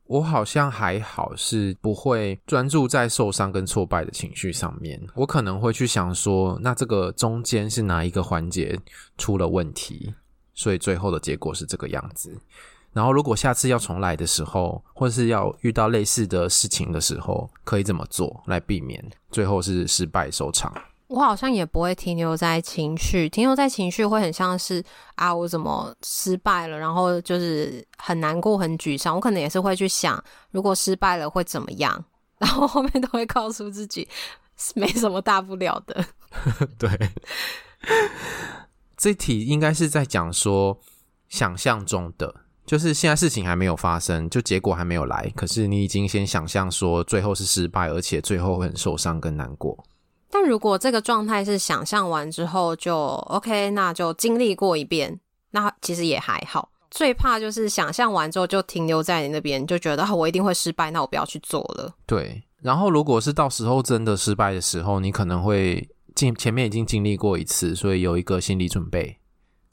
[0.09, 5.01] 我好像还好，是不会专注在受伤跟挫败的情绪上面。
[5.15, 8.79] 我可能会去想说，那这个中间是哪一个环节
[9.19, 10.15] 出了问题，
[10.55, 12.37] 所以最后的结果是这个样子。
[12.91, 20.73] 然后，如果下次要重来的时候，或是要遇到类似的事情的时候，可以怎么做来避免最后是失败收场？
[21.09, 29.15] 我好像也不会停留在情绪，停留在情绪会很像是啊，我怎么失败了，然后就是很难过、很沮丧。
[29.15, 32.05] 我可能也是会去想，如果失败了会怎么样，
[32.39, 34.07] 然后后面都会告诉自己
[34.75, 36.05] 没什么大不了的。
[36.79, 36.91] 对，
[38.97, 40.79] 这题应该是在讲说
[41.31, 49.83] 想象中的，就是现在事情还没有发生，就结果还没有来，可是你已经先想象说最后是失败，而且最后会很受伤跟难过。
[50.31, 55.19] 但如果这个状态是想象完之后就 OK，那就经历过一遍，
[55.53, 56.71] 那其实也还好。
[56.91, 61.95] 最怕就是想象完之后就停留在你那边，就觉得我一定会失败，那我不要去做了。
[62.07, 62.43] 对。
[62.61, 69.17] 然后如果是到时候真的失败的时候，你可能会经前面已经经历过一次，所以有一个心理准备，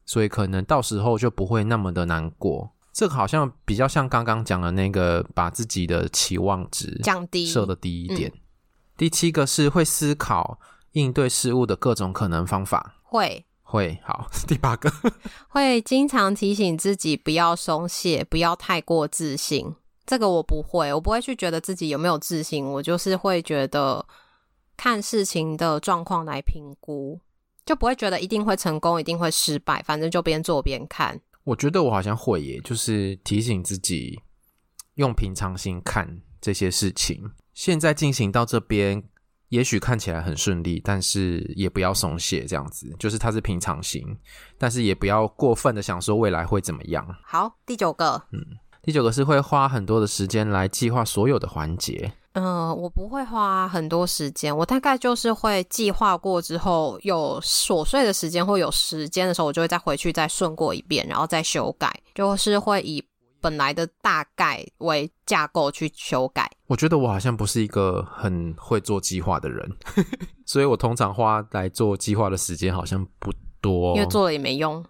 [0.06, 2.70] 所以可能到时候就不会那么的难过。
[2.94, 8.30] 这个好像比较像刚刚讲的那个，把自己的期望值降低，设的低一点。
[8.30, 8.40] 嗯
[8.98, 10.60] 第七个是会思考
[10.94, 14.30] 应对事物的各种可能方法，会会好。
[14.48, 14.92] 第八个
[15.50, 19.76] 会经常提醒自己不要松懈，不要太过自信。
[20.06, 24.06] 这个我不会，我不会去觉得自己有没有自信，我就是会觉得
[24.78, 27.20] 看事情的状况来评估，
[27.66, 31.20] 就不会觉得一定会成功，一定会失败，反正就边做边看。
[31.44, 34.22] 我觉得我好像会耶，就是提醒自己
[34.94, 37.32] 用平常心看这些事情。
[37.56, 39.02] 现在进行到这边，
[39.48, 44.06] 也许看起来很顺利，但是也不要松懈，这样子就是它是平常心，
[44.58, 47.08] 但是也不要过分的想说未来会怎么样。
[47.26, 48.40] 好，第九个，嗯，
[48.84, 52.12] 第九个是会花很多的时间来计划所有的环节。
[52.34, 63.02] 嗯、呃，我不会花很多时间，我大概就是会计划过之后，有琐碎的时间或有时间的时候，我就会再回去再顺过一遍，然后再修改，就是会以。
[63.46, 66.50] 本来的大概为架构去修改。
[66.66, 69.72] 我觉得我好像不是一个很会做计划的人，
[70.48, 73.32] 所以我通常花来做计划的时间好像不
[73.62, 74.84] 多，因为做了也没用。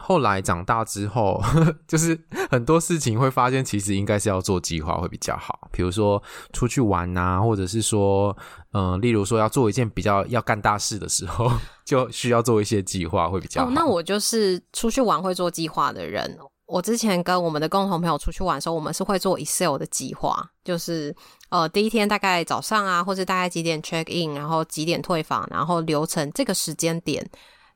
[0.00, 1.40] 后来长大之后，
[1.86, 2.18] 就是
[2.50, 5.68] 很多事情会发现，其实应该是要做计划会比较好。
[5.70, 6.20] 比如说
[6.52, 8.36] 出去玩啊，或者是说，
[8.72, 11.48] 嗯、呃，例如说要做一件比较要干大事的时候，
[11.86, 13.68] 就需要做一些计划会比较好。
[13.68, 16.36] 哦，那我就是出去玩会做计划的人。
[16.72, 21.14] 我之前跟我们的共同朋友出去玩的时候，我们是会做 Excel 的计划，就是
[21.50, 27.22] 呃第一天大概早上啊，或者大概几点 check in，然后几点退房，然后流程这个时间点，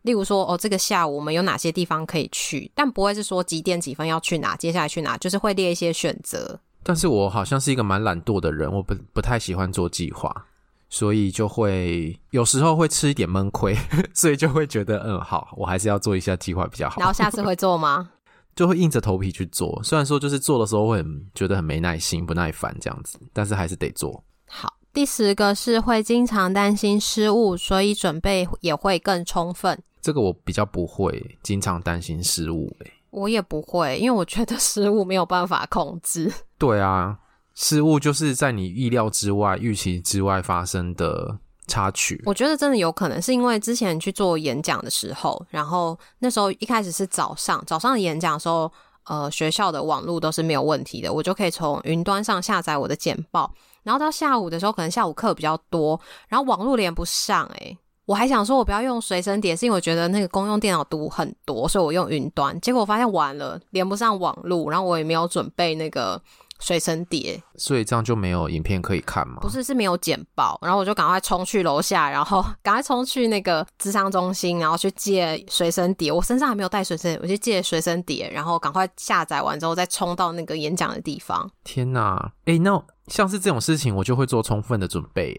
[0.01, 6.59] 例如说哦这个下午我们有哪些地方可以去，但不会是说几点几分要去哪，接下来去哪，就是会列一些选择。
[6.83, 10.47] 但是我好像是一个蛮懒惰的人，我不不太喜欢做计划，
[10.89, 13.77] 所以就会有时候会吃一点闷亏，
[14.15, 16.97] 所以就会觉得嗯好，我还是要做一下计划比较好。
[16.99, 18.13] 然后下次会做吗？
[18.57, 24.25] 就会硬着头皮去做，虽然说就是做的时候会很觉得很没耐心、不耐烦这样子，但是还是得做。
[24.47, 29.79] 好，第十个是会经常担心失误，所以准备也会更充分。
[30.01, 36.33] 这个我比较不会经常担心失误，欸，我也不会，因为我觉得失误没有办法控制。
[36.57, 37.19] 对啊，
[37.55, 41.39] 失误就是在你意料之外、预期之外发生的。
[41.67, 48.71] 插曲，我觉得真的有可能是因为之前去做演讲的时候，然后那时候一开始是早上，早上的演讲的时候，
[49.05, 53.53] 呃，学校的网络都是没有问题的，我就可以从云端上下载我的简报，
[53.83, 66.21] 然后到下午的时候，可能下午课比较多，然后网络连不上，欸，诶，我还想说我不要用随身碟，是因为我觉得那个公用电脑读很多，所以我用云端，结果我发现完了，连不上网络，然后我也没有准备那个。
[66.59, 69.39] 随身碟，所以这样就没有影片可以看吗？
[69.41, 76.11] 不是，是没有剪报，然后我就赶快冲去楼下，然后赶快冲去那个智商中心，然后去借随身碟。
[76.11, 81.49] 我身上还没有带随身，我去借随身碟，然后赶快下载完之后再冲到那个演讲的地方。
[81.63, 85.39] 天哪，诶，那像是这种事情，我就会做充分的准备，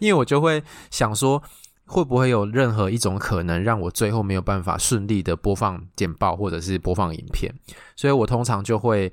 [0.00, 1.42] 因为我就会想说，
[1.86, 7.54] 会不会有任何一种可能让我最后没有办法顺利的播放简报或者是播放影片，
[7.94, 9.12] 所以我通常就会。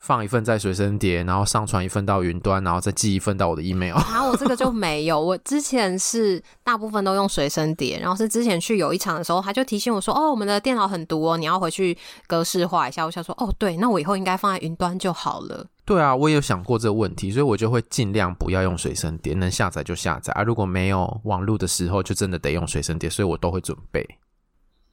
[0.00, 3.92] 放一份在随身碟，然后上传一份到云端，然后再寄一份到我的 email。
[3.92, 20.42] 然 后我这个就没有，我之前是大部分都用随身碟，然后是之前去有一场的时候，他就提醒我说：“哦，我们的电脑很毒哦，你要回去格式化一下。”我想说：“哦，对，那我以后应该放在云端就好了。”对啊，我也有想过这个问题，所以我就会尽量不要用随身碟，能下载就下载啊。
[20.42, 24.06] 如果没有网络的时候，就真的得用随身碟，所以我都会准备。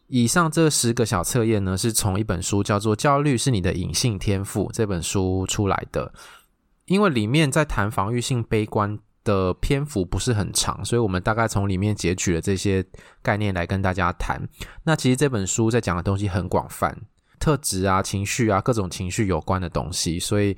[0.08, 6.14] 以上这十个小测验呢，是从一本书叫做《焦虑是你的隐性天赋》这本书出来的。
[6.86, 12.82] 因为里面在谈防御性悲观的篇幅不是很长，所以我们大概从里面截取了这些
[13.22, 14.42] 概念来跟大家谈。
[14.86, 16.98] 那其实这本书在讲的东西很广泛，
[17.38, 20.18] 特质啊、情绪啊、各种情绪有关的东西。
[20.18, 20.56] 所以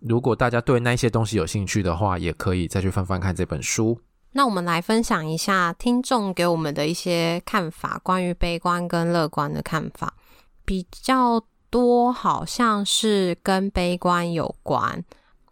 [0.00, 4.00] 如果大家对那些东西有兴趣的话，也可以再去翻翻看这本书。
[4.36, 10.12] 那我们来分享一下听众给我们的一些看法，关于悲观跟乐观的看法，
[10.62, 15.02] 比较多好像是跟悲观有关。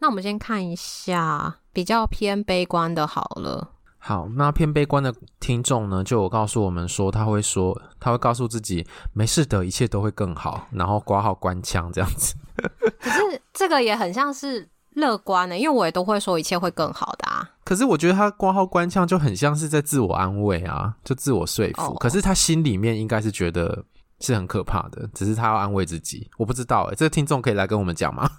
[0.00, 3.70] 那我们先看一下比较偏悲观的，好了。
[3.96, 12.34] 好，那偏悲观的听众呢，就有告诉我们说，他会说，他会告诉自己没事的，一切都会更好，然后挂号关腔这样子。
[13.00, 17.48] 可是这个也很像是乐观的，因为我也都会说一切会更好的啊。
[17.64, 21.82] 可是我觉得他挂号官腔就很像是在自我安慰啊，就自我说服。
[21.82, 21.98] Oh.
[21.98, 23.84] 可是他心里面应该是觉得
[24.20, 26.30] 是很可怕的，只是他要安慰自己。
[26.36, 28.30] 我不知道诶，这个听众可以来跟我们讲吗？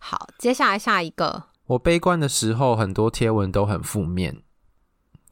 [0.00, 1.44] 好，接下来下一个。
[1.66, 4.42] 我悲观的时候，很多贴文都很负面。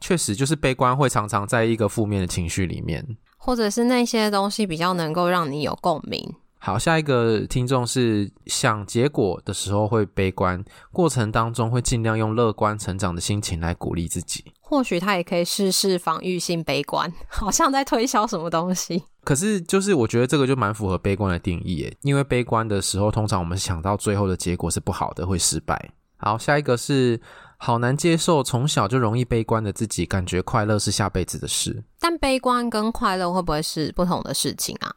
[0.00, 3.04] 确实，就是悲观会常常在一个负面的情绪里面，
[3.36, 6.32] 或者是那些东西比较能够让你有共鸣。
[6.60, 14.44] 好，下一个听众是想结果的时候会悲观，过程当中会尽量用乐观成长的心情来鼓励自己。
[14.60, 19.02] 或许他也可以试试防御性悲观， 好像在推销什么东西。
[19.24, 25.90] 可是，就是我觉得这个就蛮符合悲观的定义耶，因为悲观的时候，通常我们想到最后的结果是不好的，会失败。
[26.16, 27.20] 好，下一个是
[27.56, 31.84] 好难接受，从小就容易悲观的自己，感觉快乐是下辈子的事。
[32.00, 34.92] 但悲观跟快乐会不会是不同的事情啊？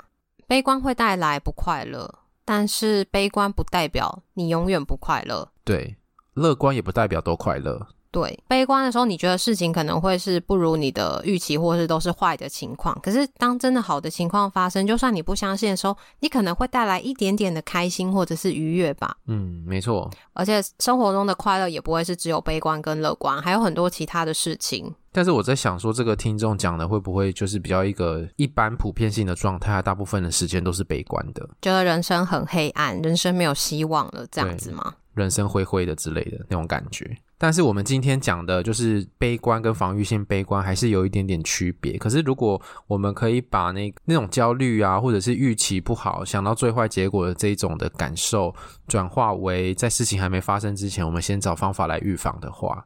[0.51, 5.49] 悲观会带来不快乐，但是悲观不代表你永远不快乐。
[5.63, 5.95] 对，
[6.33, 7.87] 乐观也不代表都快乐。
[8.11, 12.93] 对，悲观的时候，你觉得事情可能会是不如你的预期，或是都是坏的情况。
[13.01, 19.15] 可是，当真的好的情况发生，就算你不相信的时候，你可能会带来一点点的开心或者是愉悦吧。
[19.27, 20.11] 嗯，没错。
[20.33, 24.93] 而且生活中的快乐也不会是只有悲观跟乐观，还有很多其他的事情。
[25.13, 29.81] 但是我在想说，这个听众讲的会不会就是比较一个一般普遍性的状态？
[29.81, 34.95] 大部分的时间都是悲观的，觉得人生很黑暗，人生没有希望了，这样子吗？
[35.13, 37.17] 人生灰灰的之类的那种感觉。
[37.37, 41.97] 但是我们今天讲的就是悲观跟防御性悲观还是有一点点区别。
[41.97, 48.53] 可是如果我们可以把那那种焦虑啊，或者是预期不好，想到最坏结果的这一种的感受，
[48.87, 52.85] 转化为在事情还没发生之前，我们先找方法来预防的话，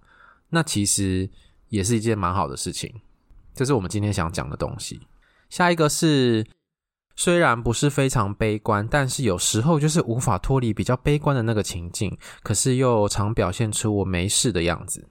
[0.49, 1.29] 那其实
[1.75, 2.93] 也是一件蛮好的事情。
[3.53, 4.99] 这是我们今天想讲的东西。
[5.49, 6.45] 下一个是。
[7.17, 12.13] 虽然不是非常悲观，但是有时候就是无法脱离比较悲观的那个情境，
[12.43, 15.07] 可是又常表现出我没事的样子。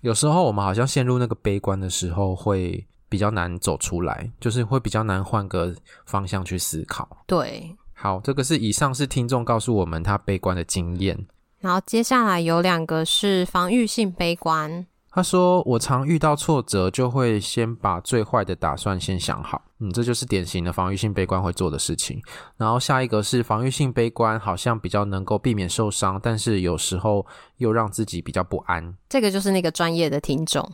[0.00, 7.06] 有时候我们好像陷入那个悲观的时候，会比较难走出来，就是会比较难换个方向去思考。
[7.26, 11.26] 对，好，这个是以上是听众告诉我们他悲观的经验。
[11.58, 14.86] 然后接下来有两个是防御性悲观。
[15.14, 19.60] 他说：“我常遇到挫折，就会先把最坏的打算先想好。
[19.78, 22.18] 嗯，这就是典型的防御性悲观会做的事情。
[22.56, 27.26] 然后下一个是防御性悲观，好像比较能够避免受伤，但是有时候
[27.58, 28.96] 又让自己比较不安。
[29.10, 30.66] 这个就是那个专业的听众。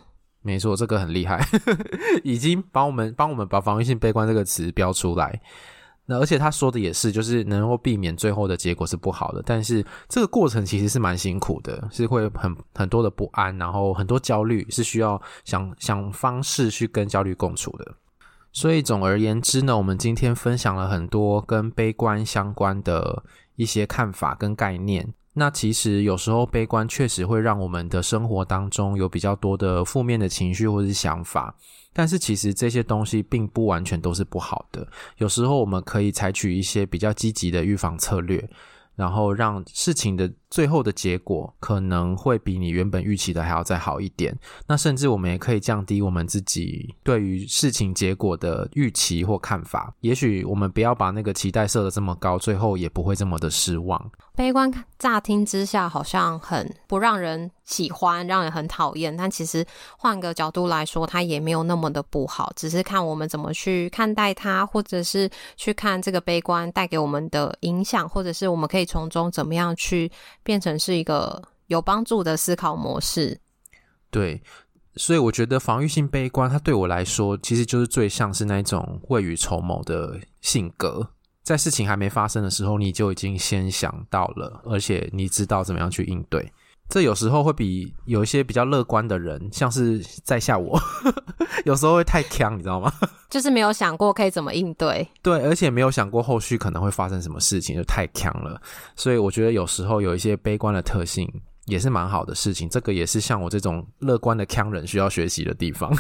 [0.43, 1.45] 没错，这个很厉害，
[2.23, 5.41] 已经帮我们帮我们把防御性悲观这个词标出来。”
[6.11, 17.95] 那而且他说的也是，就是能够避免最后的结果是不好的，但是这个过程其实是蛮辛苦的，是会很很多的不安，然后很多焦虑，是需要想想方式去跟焦虑共处的。
[18.53, 23.23] 所以总而言之呢，我们今天分享了很多跟悲观相关的
[23.57, 25.13] 一些看法跟概念。
[25.39, 31.55] 那其实有时候悲观确实会让我们的生活当中有比较多的负面的情绪或是想法。
[31.93, 34.87] 但是其实这些东西并不完全都是不好的，
[35.17, 38.49] 有时候我们可以采取一些比较积极的预防策略，
[38.95, 44.37] 然后让事情的最后的结果可能会比你原本预期的还要再好一点。
[44.67, 49.95] 那甚至我们也可以降低我们自己对于事情结果的预期或看法。
[50.01, 54.11] 也许我们不要把那个期待设得这么高，最后也不会这么的失望。
[54.35, 59.17] 悲观乍听之下好像很不让人喜欢，让人很讨厌。
[59.17, 59.67] 但其实
[59.99, 70.09] 换个角度来说，它也没有那么的不好，只是看我们怎么去看待它，或者是去看这个悲观带给我们的影响，或者是我们可以从中怎么样去
[70.49, 73.39] 变成是一个有帮助的思考模式。
[74.11, 74.43] 对，
[74.97, 81.11] 所以我觉得防御性悲观，它对我来说其实就是最像是那种未雨绸缪的性格。
[81.43, 86.51] 在事情还没发生的时候，你就已经先想到了，而且你知道怎么样去应对。
[86.89, 90.81] 这有时候会比有一些比较乐观的人，像是在下我，
[91.67, 92.93] 有时候会太强，你知道吗？
[93.29, 95.07] 就是没有想过可以怎么应对。
[95.23, 98.61] 对，而且没有想过后续可能会发生什么事情，就太强了。
[98.97, 101.31] 所以我觉得有时候有一些悲观的特性
[101.67, 102.69] 也是蛮好的事情。
[102.71, 105.95] 这个也是像我这种乐观的强人需要学习的地方。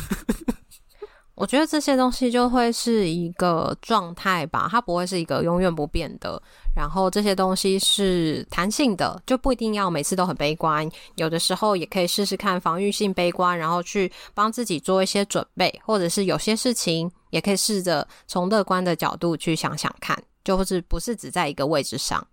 [1.38, 6.42] 我觉得这些东西就会是一个状态吧，它不会是一个永远不变的。
[6.74, 22.26] 然后这些东西是弹性的，就不一定要每次都很悲观，有的时候也可以试试看防御性悲观，然后去帮自己做一些准备，或者是有些事情也可以试着从乐观的角度去想想看，就是不是只在一个位置上。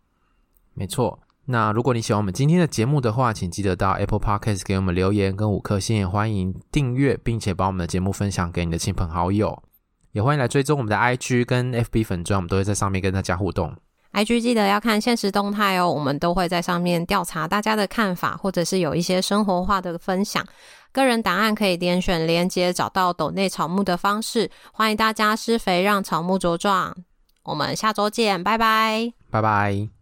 [0.74, 1.20] 没错。
[1.48, 9.62] 那如果你喜欢我们今天的节目的话，请记得到 Apple Podcast 给我们留言跟五颗星，也欢迎订阅，并且把我们的节目分享给你的亲朋好友，
[10.12, 13.76] 也欢迎来追踪我们的 IG 跟 FB 粉砖，我们都会在上面跟大家互动。
[14.14, 20.44] IG 记得要看现实动态哦，我们都会在上面调查大家的看法，或者是有一些生活化的分享。
[20.94, 26.96] 个人档案可以点选连接找到斗内草木的方式，欢迎大家施肥让草木茁壮。
[27.44, 29.95] 我们下周见，拜拜，拜拜。